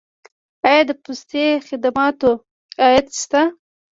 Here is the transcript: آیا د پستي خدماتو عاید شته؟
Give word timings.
آیا 0.67 0.81
د 0.89 0.91
پستي 1.03 1.45
خدماتو 1.67 2.31
عاید 2.81 3.07
شته؟ 3.21 3.41